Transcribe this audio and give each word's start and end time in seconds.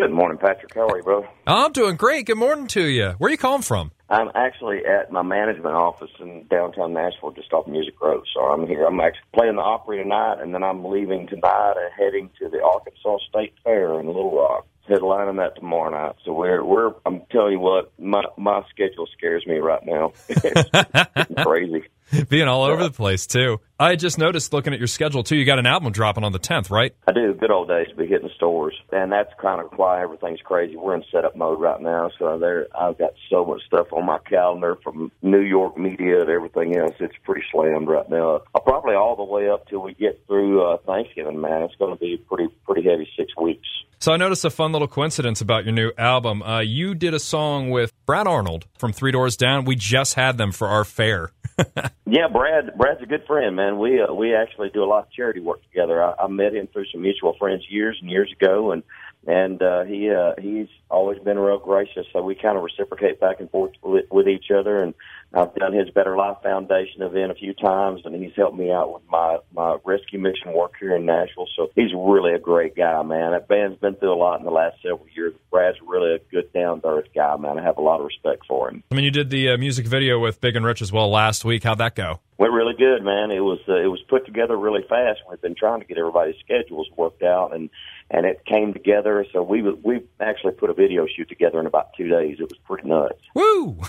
Good 0.00 0.12
morning, 0.12 0.38
Patrick. 0.38 0.72
How 0.74 0.86
are 0.86 0.96
you, 0.96 1.02
bro? 1.02 1.26
I'm 1.44 1.72
doing 1.72 1.96
great. 1.96 2.26
Good 2.26 2.38
morning 2.38 2.68
to 2.68 2.86
you. 2.86 3.14
Where 3.18 3.26
are 3.26 3.30
you 3.32 3.36
calling 3.36 3.62
from? 3.62 3.90
I'm 4.08 4.30
actually 4.36 4.86
at 4.86 5.10
my 5.10 5.22
management 5.22 5.74
office 5.74 6.12
in 6.20 6.46
downtown 6.48 6.92
Nashville, 6.92 7.32
just 7.32 7.52
off 7.52 7.66
Music 7.66 8.00
Row. 8.00 8.22
So 8.32 8.42
I'm 8.42 8.68
here. 8.68 8.84
I'm 8.86 9.00
actually 9.00 9.26
playing 9.34 9.56
the 9.56 9.62
Opry 9.62 10.00
tonight, 10.00 10.36
and 10.40 10.54
then 10.54 10.62
I'm 10.62 10.84
leaving 10.84 11.26
tonight 11.26 11.74
and 11.76 11.92
heading 11.98 12.30
to 12.38 12.48
the 12.48 12.62
Arkansas 12.62 13.18
State 13.28 13.54
Fair 13.64 13.98
in 13.98 14.06
Little 14.06 14.36
Rock. 14.36 14.68
Headlining 14.88 15.36
that 15.38 15.56
tomorrow 15.56 15.90
night. 15.90 16.14
So 16.24 16.32
we're 16.32 16.62
we're. 16.64 16.94
I'm 17.04 17.22
telling 17.32 17.54
you 17.54 17.60
what, 17.60 17.90
my 17.98 18.22
my 18.36 18.62
schedule 18.70 19.08
scares 19.16 19.44
me 19.48 19.56
right 19.56 19.84
now. 19.84 20.12
it's 20.28 21.42
crazy. 21.44 21.82
Being 22.28 22.48
all 22.48 22.64
over 22.64 22.82
the 22.82 22.90
place 22.90 23.26
too. 23.26 23.60
I 23.78 23.96
just 23.96 24.18
noticed 24.18 24.52
looking 24.52 24.72
at 24.72 24.78
your 24.78 24.88
schedule 24.88 25.22
too. 25.22 25.36
You 25.36 25.44
got 25.44 25.58
an 25.58 25.66
album 25.66 25.92
dropping 25.92 26.24
on 26.24 26.32
the 26.32 26.38
10th, 26.38 26.70
right? 26.70 26.94
I 27.06 27.12
do. 27.12 27.34
Good 27.34 27.50
old 27.50 27.68
days 27.68 27.88
to 27.88 27.94
be 27.94 28.06
hitting 28.06 28.30
stores, 28.34 28.74
and 28.90 29.12
that's 29.12 29.32
kind 29.40 29.60
of 29.60 29.70
why 29.76 30.02
everything's 30.02 30.40
crazy. 30.40 30.76
We're 30.76 30.96
in 30.96 31.04
setup 31.12 31.36
mode 31.36 31.60
right 31.60 31.80
now, 31.80 32.10
so 32.18 32.38
there 32.38 32.66
I've 32.76 32.98
got 32.98 33.12
so 33.30 33.44
much 33.44 33.62
stuff 33.66 33.92
on 33.92 34.06
my 34.06 34.18
calendar 34.18 34.76
from 34.82 35.12
New 35.22 35.40
York 35.40 35.76
media 35.76 36.24
to 36.24 36.32
everything 36.32 36.76
else. 36.76 36.94
It's 36.98 37.14
pretty 37.24 37.44
slammed 37.52 37.88
right 37.88 38.08
now. 38.08 38.40
I'll 38.54 38.62
probably 38.62 38.94
all 38.94 39.16
the 39.16 39.24
way 39.24 39.48
up 39.48 39.68
till 39.68 39.80
we 39.80 39.94
get 39.94 40.24
through 40.26 40.62
uh, 40.66 40.78
Thanksgiving. 40.86 41.40
Man, 41.40 41.62
it's 41.62 41.76
going 41.76 41.92
to 41.92 42.00
be 42.00 42.16
pretty 42.16 42.48
pretty 42.66 42.88
heavy 42.88 43.08
six 43.16 43.36
weeks. 43.36 43.68
So 44.00 44.12
I 44.12 44.16
noticed 44.16 44.44
a 44.44 44.50
fun 44.50 44.72
little 44.72 44.86
coincidence 44.86 45.40
about 45.40 45.64
your 45.64 45.74
new 45.74 45.90
album. 45.98 46.40
Uh, 46.42 46.60
you 46.60 46.94
did 46.94 47.14
a 47.14 47.18
song 47.18 47.70
with 47.70 47.92
Brad 48.08 48.26
Arnold 48.26 48.64
from 48.78 48.94
Three 48.94 49.12
Doors 49.12 49.36
Down. 49.36 49.66
We 49.66 49.76
just 49.76 50.14
had 50.14 50.38
them 50.38 50.50
for 50.50 50.66
our 50.66 50.82
fair. 50.82 51.30
yeah, 52.06 52.26
Brad. 52.32 52.72
Brad's 52.78 53.02
a 53.02 53.06
good 53.06 53.26
friend, 53.26 53.54
man. 53.54 53.78
We 53.78 54.00
uh, 54.00 54.14
we 54.14 54.34
actually 54.34 54.70
do 54.70 54.82
a 54.82 54.86
lot 54.86 55.00
of 55.00 55.12
charity 55.12 55.40
work 55.40 55.62
together. 55.64 56.02
I, 56.02 56.14
I 56.18 56.26
met 56.26 56.54
him 56.54 56.68
through 56.68 56.86
some 56.90 57.02
mutual 57.02 57.36
friends 57.38 57.64
years 57.68 57.98
and 58.00 58.10
years 58.10 58.32
ago, 58.32 58.72
and 58.72 58.82
and 59.28 59.60
uh, 59.60 59.84
he 59.84 60.10
uh, 60.10 60.32
he's 60.40 60.68
always 60.90 61.18
been 61.18 61.38
real 61.38 61.58
gracious. 61.58 62.06
So 62.14 62.22
we 62.22 62.34
kind 62.34 62.56
of 62.56 62.64
reciprocate 62.64 63.20
back 63.20 63.40
and 63.40 63.50
forth 63.50 63.72
with, 63.82 64.06
with 64.10 64.26
each 64.26 64.46
other. 64.50 64.82
And 64.82 64.94
I've 65.34 65.54
done 65.54 65.74
his 65.74 65.90
Better 65.90 66.16
Life 66.16 66.38
Foundation 66.42 67.02
event 67.02 67.30
a 67.30 67.34
few 67.34 67.52
times, 67.52 68.00
and 68.06 68.14
he's 68.14 68.32
helped 68.34 68.56
me 68.56 68.72
out 68.72 68.94
with 68.94 69.02
my 69.10 69.36
my 69.52 69.76
rescue 69.84 70.18
mission 70.18 70.54
work 70.54 70.72
here 70.80 70.96
in 70.96 71.04
Nashville. 71.04 71.46
So 71.56 71.68
he's 71.76 71.92
really 71.94 72.32
a 72.32 72.38
great 72.38 72.74
guy, 72.74 73.02
man. 73.02 73.32
That 73.32 73.48
band's 73.48 73.78
been 73.78 73.96
through 73.96 74.14
a 74.14 74.16
lot 74.16 74.38
in 74.38 74.46
the 74.46 74.50
last 74.50 74.76
several 74.80 75.06
years. 75.14 75.34
Brad's 75.50 75.76
really 75.86 76.14
a 76.14 76.18
good 76.30 76.50
down 76.54 76.80
to 76.80 76.88
earth 76.88 77.08
guy, 77.14 77.36
man. 77.36 77.58
I 77.58 77.62
have 77.62 77.76
a 77.76 77.82
lot 77.82 78.00
of 78.00 78.06
respect 78.06 78.46
for 78.48 78.70
him. 78.70 78.82
I 78.90 78.94
mean, 78.94 79.04
you 79.04 79.10
did 79.10 79.28
the 79.28 79.50
uh, 79.50 79.58
music 79.58 79.86
video 79.86 80.18
with 80.18 80.40
Big 80.40 80.56
and 80.56 80.64
Rich 80.64 80.80
as 80.80 80.90
well 80.90 81.10
last 81.10 81.44
week. 81.44 81.64
How'd 81.64 81.78
that 81.78 81.94
go? 81.94 82.20
Went 82.38 82.52
really 82.52 82.74
good, 82.74 83.02
man. 83.02 83.32
It 83.32 83.40
was 83.40 83.58
uh, 83.68 83.74
it 83.74 83.88
was 83.88 84.00
put 84.08 84.24
together 84.24 84.56
really 84.56 84.82
fast. 84.88 85.20
We've 85.28 85.40
been 85.40 85.56
trying 85.56 85.80
to 85.80 85.86
get 85.86 85.98
everybody's 85.98 86.36
schedules 86.38 86.88
worked 86.96 87.24
out, 87.24 87.52
and 87.52 87.68
and 88.12 88.24
it 88.24 88.44
came 88.44 88.72
together. 88.72 89.26
So 89.32 89.42
we 89.42 89.62
we 89.62 90.02
actually 90.20 90.52
put 90.52 90.70
a 90.70 90.74
video 90.74 91.06
shoot 91.06 91.28
together 91.28 91.58
in 91.58 91.66
about 91.66 91.94
two 91.96 92.08
days. 92.08 92.36
It 92.38 92.48
was 92.48 92.58
pretty 92.64 92.88
nuts. 92.88 93.20
Woo! 93.34 93.80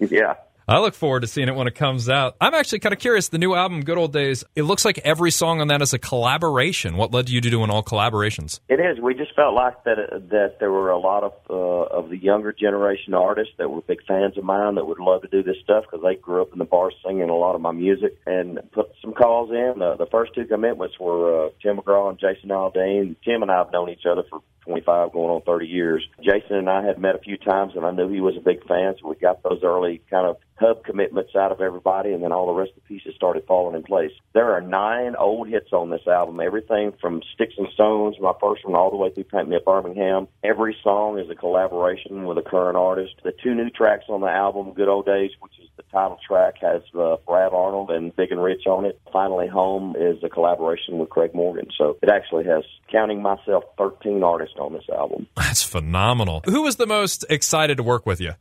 yeah. 0.10 0.34
I 0.72 0.78
look 0.78 0.94
forward 0.94 1.20
to 1.20 1.26
seeing 1.26 1.48
it 1.48 1.54
when 1.54 1.66
it 1.66 1.74
comes 1.74 2.08
out. 2.08 2.34
I'm 2.40 2.54
actually 2.54 2.78
kind 2.78 2.94
of 2.94 2.98
curious. 2.98 3.28
The 3.28 3.36
new 3.36 3.54
album, 3.54 3.82
Good 3.82 3.98
Old 3.98 4.14
Days, 4.14 4.42
it 4.56 4.62
looks 4.62 4.86
like 4.86 4.96
every 5.00 5.30
song 5.30 5.60
on 5.60 5.68
that 5.68 5.82
is 5.82 5.92
a 5.92 5.98
collaboration. 5.98 6.96
What 6.96 7.12
led 7.12 7.28
you 7.28 7.42
to 7.42 7.50
doing 7.50 7.68
all 7.68 7.82
collaborations? 7.82 8.60
It 8.70 8.80
is. 8.80 8.98
We 8.98 9.12
just 9.12 9.34
felt 9.36 9.52
like 9.52 9.84
that 9.84 9.96
that 10.30 10.60
there 10.60 10.72
were 10.72 10.88
a 10.88 10.98
lot 10.98 11.24
of 11.24 11.34
uh, 11.50 11.94
of 11.94 12.08
the 12.08 12.16
younger 12.16 12.54
generation 12.54 13.12
artists 13.12 13.52
that 13.58 13.68
were 13.68 13.82
big 13.82 13.98
fans 14.08 14.38
of 14.38 14.44
mine 14.44 14.76
that 14.76 14.86
would 14.86 14.98
love 14.98 15.20
to 15.20 15.28
do 15.28 15.42
this 15.42 15.56
stuff 15.62 15.84
because 15.84 16.02
they 16.02 16.14
grew 16.14 16.40
up 16.40 16.54
in 16.54 16.58
the 16.58 16.64
bar 16.64 16.90
singing 17.04 17.28
a 17.28 17.36
lot 17.36 17.54
of 17.54 17.60
my 17.60 17.72
music 17.72 18.16
and 18.24 18.58
put 18.72 18.86
some 19.02 19.12
calls 19.12 19.50
in. 19.50 19.82
Uh, 19.82 19.96
the 19.96 20.06
first 20.06 20.34
two 20.34 20.46
commitments 20.46 20.98
were 20.98 21.48
uh, 21.48 21.50
Tim 21.62 21.76
McGraw 21.76 22.08
and 22.08 22.18
Jason 22.18 22.48
Aldean. 22.48 23.14
Tim 23.22 23.42
and 23.42 23.50
I 23.50 23.58
have 23.58 23.72
known 23.72 23.90
each 23.90 24.06
other 24.10 24.22
for 24.30 24.40
25 24.64 25.12
going 25.12 25.30
on 25.30 25.42
30 25.42 25.66
years. 25.66 26.06
Jason 26.22 26.56
and 26.56 26.70
I 26.70 26.84
had 26.84 26.98
met 26.98 27.14
a 27.14 27.18
few 27.18 27.36
times 27.36 27.72
and 27.76 27.84
I 27.84 27.90
knew 27.90 28.08
he 28.08 28.20
was 28.20 28.36
a 28.36 28.40
big 28.40 28.66
fan, 28.66 28.94
so 29.00 29.08
we 29.08 29.16
got 29.16 29.42
those 29.42 29.60
early 29.62 30.00
kind 30.08 30.26
of 30.26 30.36
hub 30.62 30.84
commitments 30.84 31.34
out 31.36 31.52
of 31.52 31.60
everybody 31.60 32.12
and 32.12 32.22
then 32.22 32.32
all 32.32 32.46
the 32.46 32.58
rest 32.58 32.72
of 32.76 32.82
the 32.82 32.88
pieces 32.88 33.14
started 33.14 33.44
falling 33.46 33.76
in 33.76 33.82
place. 33.82 34.12
There 34.32 34.52
are 34.52 34.60
nine 34.60 35.14
old 35.16 35.48
hits 35.48 35.72
on 35.72 35.90
this 35.90 36.06
album, 36.06 36.40
everything 36.40 36.92
from 37.00 37.22
Sticks 37.34 37.54
and 37.58 37.68
Stones, 37.74 38.16
my 38.20 38.32
first 38.40 38.64
one, 38.64 38.74
all 38.74 38.90
the 38.90 38.96
way 38.96 39.10
through 39.10 39.24
Paint 39.24 39.48
Me 39.48 39.56
a 39.56 39.60
Birmingham. 39.60 40.28
Every 40.44 40.76
song 40.82 41.18
is 41.18 41.28
a 41.30 41.34
collaboration 41.34 42.24
with 42.24 42.38
a 42.38 42.42
current 42.42 42.76
artist. 42.76 43.14
The 43.22 43.32
two 43.42 43.54
new 43.54 43.70
tracks 43.70 44.04
on 44.08 44.20
the 44.20 44.28
album, 44.28 44.72
Good 44.72 44.88
Old 44.88 45.06
Days, 45.06 45.30
which 45.40 45.52
is 45.60 45.68
the 45.76 45.82
title 45.92 46.18
track, 46.26 46.54
has 46.60 46.82
uh, 46.98 47.16
Brad 47.26 47.52
Arnold 47.52 47.90
and 47.90 48.14
Big 48.14 48.30
and 48.32 48.42
Rich 48.42 48.66
on 48.66 48.84
it. 48.84 49.00
Finally 49.12 49.48
Home 49.48 49.94
is 49.98 50.22
a 50.22 50.28
collaboration 50.28 50.98
with 50.98 51.10
Craig 51.10 51.34
Morgan. 51.34 51.68
So 51.76 51.98
it 52.02 52.08
actually 52.08 52.44
has, 52.44 52.64
counting 52.90 53.22
myself, 53.22 53.64
13 53.78 54.22
artists 54.22 54.56
on 54.58 54.72
this 54.72 54.88
album. 54.88 55.26
That's 55.36 55.62
phenomenal. 55.62 56.42
Who 56.44 56.62
was 56.62 56.76
the 56.76 56.86
most 56.86 57.24
excited 57.28 57.76
to 57.76 57.82
work 57.82 58.06
with 58.06 58.20
you? 58.20 58.32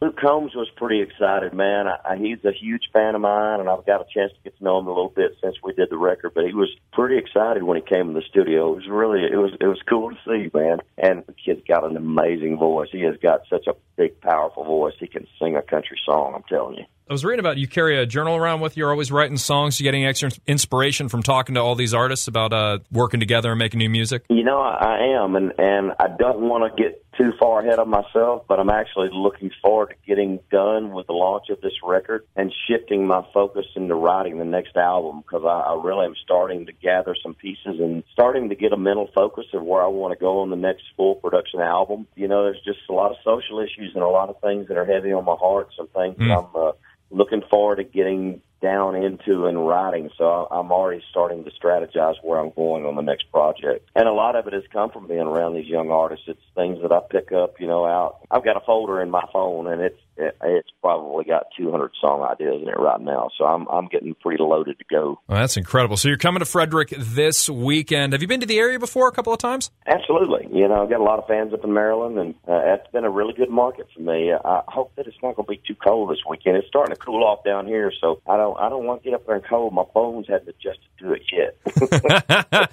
Luke 0.00 0.16
Combs 0.16 0.54
was 0.54 0.68
pretty 0.76 1.00
excited, 1.00 1.52
man. 1.52 1.88
I, 1.88 2.12
I, 2.12 2.16
he's 2.16 2.44
a 2.44 2.52
huge 2.52 2.88
fan 2.92 3.16
of 3.16 3.20
mine, 3.20 3.58
and 3.58 3.68
I've 3.68 3.84
got 3.84 4.00
a 4.00 4.06
chance 4.14 4.32
to 4.32 4.38
get 4.44 4.56
to 4.58 4.64
know 4.64 4.78
him 4.78 4.86
a 4.86 4.90
little 4.90 5.08
bit 5.08 5.36
since 5.42 5.56
we 5.62 5.72
did 5.72 5.90
the 5.90 5.98
record. 5.98 6.32
But 6.34 6.46
he 6.46 6.54
was 6.54 6.70
pretty 6.92 7.18
excited 7.18 7.64
when 7.64 7.76
he 7.76 7.82
came 7.82 8.08
in 8.08 8.14
the 8.14 8.22
studio. 8.22 8.72
It 8.72 8.76
was 8.76 8.88
really, 8.88 9.24
it 9.24 9.36
was, 9.36 9.56
it 9.60 9.66
was 9.66 9.82
cool 9.88 10.10
to 10.10 10.16
see, 10.24 10.50
man. 10.56 10.78
And 10.98 11.24
the 11.26 11.32
kid's 11.32 11.66
got 11.66 11.84
an 11.84 11.96
amazing 11.96 12.58
voice. 12.58 12.90
He 12.92 13.00
has 13.02 13.16
got 13.16 13.40
such 13.50 13.66
a 13.66 13.74
big, 13.96 14.20
powerful 14.20 14.62
voice. 14.62 14.94
He 15.00 15.08
can 15.08 15.26
sing 15.40 15.56
a 15.56 15.62
country 15.62 15.98
song. 16.06 16.34
I'm 16.36 16.44
telling 16.48 16.76
you. 16.76 16.84
I 17.08 17.14
was 17.14 17.24
reading 17.24 17.40
about 17.40 17.56
you 17.56 17.66
carry 17.66 17.98
a 17.98 18.04
journal 18.04 18.36
around 18.36 18.60
with 18.60 18.76
you. 18.76 18.82
You're 18.82 18.90
always 18.90 19.10
writing 19.10 19.38
songs. 19.38 19.80
You 19.80 19.84
getting 19.84 20.04
extra 20.04 20.30
inspiration 20.46 21.08
from 21.08 21.22
talking 21.22 21.54
to 21.54 21.60
all 21.62 21.74
these 21.74 21.94
artists 21.94 22.28
about 22.28 22.52
uh, 22.52 22.80
working 22.92 23.18
together 23.18 23.50
and 23.50 23.58
making 23.58 23.78
new 23.78 23.88
music. 23.88 24.24
You 24.28 24.44
know, 24.44 24.60
I 24.60 25.16
am, 25.16 25.34
and 25.34 25.54
and 25.56 25.92
I 25.98 26.08
don't 26.08 26.40
want 26.40 26.76
to 26.76 26.82
get 26.82 27.02
too 27.16 27.32
far 27.40 27.60
ahead 27.60 27.78
of 27.78 27.88
myself, 27.88 28.44
but 28.46 28.60
I'm 28.60 28.68
actually 28.68 29.08
looking 29.10 29.50
forward 29.62 29.88
to 29.88 29.94
getting 30.06 30.38
done 30.50 30.92
with 30.92 31.06
the 31.06 31.14
launch 31.14 31.48
of 31.48 31.62
this 31.62 31.72
record 31.82 32.26
and 32.36 32.52
shifting 32.68 33.06
my 33.06 33.26
focus 33.32 33.64
into 33.74 33.94
writing 33.94 34.38
the 34.38 34.44
next 34.44 34.76
album 34.76 35.22
because 35.22 35.44
I, 35.44 35.72
I 35.72 35.82
really 35.82 36.06
am 36.06 36.14
starting 36.22 36.66
to 36.66 36.72
gather 36.72 37.16
some 37.22 37.34
pieces 37.34 37.80
and 37.80 38.04
starting 38.12 38.50
to 38.50 38.54
get 38.54 38.72
a 38.72 38.76
mental 38.76 39.08
focus 39.14 39.46
of 39.54 39.64
where 39.64 39.82
I 39.82 39.88
want 39.88 40.12
to 40.12 40.20
go 40.20 40.40
on 40.40 40.50
the 40.50 40.56
next 40.56 40.82
full 40.94 41.14
production 41.14 41.60
album. 41.60 42.06
You 42.14 42.28
know, 42.28 42.44
there's 42.44 42.62
just 42.64 42.80
a 42.90 42.92
lot 42.92 43.10
of 43.10 43.16
social 43.24 43.60
issues 43.60 43.92
and 43.94 44.04
a 44.04 44.08
lot 44.08 44.28
of 44.28 44.40
things 44.42 44.68
that 44.68 44.76
are 44.76 44.86
heavy 44.86 45.12
on 45.12 45.24
my 45.24 45.36
heart, 45.36 45.70
some 45.74 45.88
things 45.88 46.16
mm. 46.16 46.28
that 46.28 46.38
I'm. 46.38 46.46
Uh, 46.54 46.72
looking 47.10 47.42
forward 47.50 47.76
to 47.76 47.84
getting 47.84 48.40
down 48.60 48.96
into 48.96 49.46
and 49.46 49.66
writing. 49.66 50.10
So 50.16 50.48
I'm 50.50 50.72
already 50.72 51.02
starting 51.10 51.44
to 51.44 51.50
strategize 51.50 52.14
where 52.22 52.38
I'm 52.38 52.50
going 52.50 52.84
on 52.86 52.96
the 52.96 53.02
next 53.02 53.30
project. 53.30 53.88
And 53.94 54.08
a 54.08 54.12
lot 54.12 54.36
of 54.36 54.46
it 54.46 54.52
has 54.52 54.64
come 54.72 54.90
from 54.90 55.06
being 55.06 55.20
around 55.20 55.54
these 55.54 55.66
young 55.66 55.90
artists. 55.90 56.24
It's 56.28 56.40
things 56.54 56.78
that 56.82 56.92
I 56.92 57.00
pick 57.10 57.32
up, 57.32 57.60
you 57.60 57.66
know, 57.66 57.84
out. 57.84 58.18
I've 58.30 58.44
got 58.44 58.56
a 58.56 58.60
folder 58.60 59.00
in 59.00 59.10
my 59.10 59.24
phone 59.32 59.66
and 59.66 59.82
it's 59.82 59.98
it's 60.18 60.68
probably 60.80 61.24
got 61.24 61.46
200 61.56 61.92
song 62.00 62.22
ideas 62.22 62.60
in 62.62 62.68
it 62.68 62.78
right 62.78 63.00
now. 63.00 63.30
So 63.38 63.44
I'm 63.44 63.66
I'm 63.68 63.86
getting 63.86 64.14
pretty 64.14 64.42
loaded 64.42 64.78
to 64.78 64.84
go. 64.90 65.20
Well, 65.28 65.38
that's 65.38 65.56
incredible. 65.56 65.96
So 65.96 66.08
you're 66.08 66.18
coming 66.18 66.40
to 66.40 66.44
Frederick 66.44 66.92
this 66.96 67.48
weekend. 67.48 68.12
Have 68.12 68.22
you 68.22 68.28
been 68.28 68.40
to 68.40 68.46
the 68.46 68.58
area 68.58 68.78
before 68.78 69.08
a 69.08 69.12
couple 69.12 69.32
of 69.32 69.38
times? 69.38 69.70
Absolutely. 69.86 70.48
You 70.52 70.68
know, 70.68 70.82
I've 70.82 70.90
got 70.90 71.00
a 71.00 71.04
lot 71.04 71.18
of 71.18 71.26
fans 71.26 71.52
up 71.52 71.64
in 71.64 71.72
Maryland, 71.72 72.18
and 72.18 72.34
uh, 72.48 72.74
it's 72.74 72.90
been 72.90 73.04
a 73.04 73.10
really 73.10 73.34
good 73.34 73.50
market 73.50 73.86
for 73.94 74.00
me. 74.00 74.32
I 74.32 74.62
hope 74.66 74.94
that 74.96 75.06
it's 75.06 75.16
not 75.22 75.36
going 75.36 75.46
to 75.46 75.50
be 75.50 75.62
too 75.66 75.76
cold 75.76 76.10
this 76.10 76.18
weekend. 76.28 76.56
It's 76.56 76.68
starting 76.68 76.94
to 76.94 77.00
cool 77.00 77.24
off 77.24 77.44
down 77.44 77.66
here, 77.66 77.92
so 78.00 78.20
I 78.26 78.36
don't 78.36 78.47
I 78.56 78.68
don't 78.68 78.84
want 78.84 79.02
to 79.02 79.10
get 79.10 79.14
up 79.14 79.26
there 79.26 79.36
and 79.36 79.44
cold. 79.44 79.72
My 79.72 79.84
bones 79.94 80.26
haven't 80.28 80.48
adjusted 80.48 80.88
to 81.00 81.12
it 81.12 81.22
yet. 81.32 82.70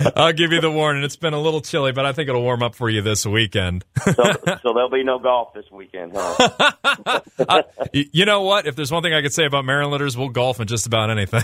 I'll 0.16 0.32
give 0.32 0.52
you 0.52 0.60
the 0.60 0.70
warning. 0.70 1.02
It's 1.02 1.16
been 1.16 1.34
a 1.34 1.40
little 1.40 1.60
chilly, 1.60 1.92
but 1.92 2.06
I 2.06 2.12
think 2.12 2.28
it'll 2.28 2.42
warm 2.42 2.62
up 2.62 2.74
for 2.74 2.88
you 2.88 3.02
this 3.02 3.26
weekend. 3.26 3.84
so, 4.04 4.12
so 4.12 4.72
there'll 4.74 4.90
be 4.90 5.04
no 5.04 5.18
golf 5.18 5.54
this 5.54 5.64
weekend, 5.70 6.12
huh? 6.14 7.20
uh, 7.48 7.62
you 7.92 8.24
know 8.24 8.42
what? 8.42 8.66
If 8.66 8.76
there's 8.76 8.92
one 8.92 9.02
thing 9.02 9.14
I 9.14 9.22
could 9.22 9.32
say 9.32 9.44
about 9.44 9.64
Marylanders, 9.64 10.16
we'll 10.16 10.28
golf 10.28 10.60
in 10.60 10.68
just 10.68 10.86
about 10.86 11.10
anything. 11.10 11.42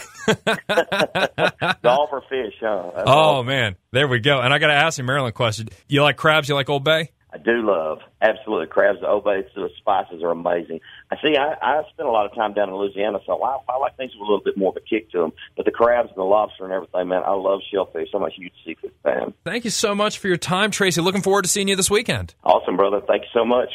golf 1.83 2.11
or 2.13 2.23
fish, 2.29 2.55
huh? 2.61 2.91
That's 2.95 3.09
oh 3.09 3.13
awesome. 3.13 3.47
man, 3.47 3.77
there 3.93 4.09
we 4.09 4.21
go. 4.21 4.41
And 4.41 4.53
I 4.53 4.59
got 4.59 4.69
to 4.69 4.75
ask 4.75 4.99
you, 4.99 5.05
Maryland 5.05 5.35
question: 5.35 5.69
You 5.89 6.03
like 6.03 6.17
crabs? 6.17 6.49
You 6.49 6.55
like 6.55 6.69
Old 6.69 6.85
Bay? 6.85 7.11
I 7.35 7.39
do 7.39 7.67
love 7.67 7.99
absolutely 8.23 8.69
crabs. 8.69 9.01
The 9.01 9.21
Bay 9.25 9.43
the 9.57 9.69
spices 9.77 10.23
are 10.23 10.31
amazing. 10.31 10.79
I 11.11 11.17
see. 11.21 11.37
I, 11.37 11.57
I 11.61 11.83
spent 11.93 12.09
a 12.09 12.13
lot 12.13 12.27
of 12.27 12.35
time 12.35 12.55
down 12.55 12.69
in 12.69 12.77
Louisiana, 12.77 13.19
so 13.27 13.43
I, 13.43 13.59
I 13.69 13.77
like 13.79 13.97
things 13.97 14.13
with 14.15 14.21
a 14.21 14.23
little 14.23 14.45
bit 14.45 14.57
more 14.57 14.71
of 14.71 14.77
a 14.77 14.81
kick 14.81 15.11
to 15.11 15.19
them. 15.19 15.33
But 15.57 15.65
the 15.65 15.73
crabs 15.73 16.11
and 16.11 16.17
the 16.17 16.23
lobster 16.23 16.65
and 16.65 16.73
everything, 16.73 17.09
man, 17.09 17.23
I 17.27 17.33
love 17.33 17.61
shellfish. 17.73 18.11
I'm 18.15 18.23
a 18.23 18.31
huge 18.31 18.53
seafood 18.65 18.93
fan. 19.03 19.35
Thank 19.45 19.65
you 19.65 19.71
so 19.71 19.97
much 19.97 20.19
for 20.19 20.29
your 20.29 20.37
time, 20.37 20.71
Tracy. 20.71 21.01
Looking 21.01 21.23
forward 21.23 21.43
to 21.43 21.49
seeing 21.49 21.67
you 21.67 21.75
this 21.75 21.91
weekend. 21.91 22.37
Awesome, 22.45 22.77
brother. 22.77 23.01
Thank 23.01 23.23
you 23.23 23.29
so 23.35 23.45
much. 23.45 23.71